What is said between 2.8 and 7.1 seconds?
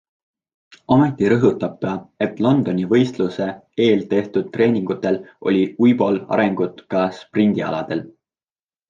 võistluse eel tehtud treeningutel oli Uibol arengut ka